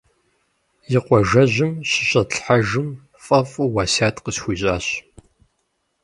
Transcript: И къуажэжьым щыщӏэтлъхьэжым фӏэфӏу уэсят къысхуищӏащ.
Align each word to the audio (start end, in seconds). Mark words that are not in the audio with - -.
И 0.95 0.97
къуажэжьым 1.05 1.71
щыщӏэтлъхьэжым 1.89 2.89
фӏэфӏу 3.23 3.69
уэсят 3.73 4.15
къысхуищӏащ. 4.23 4.85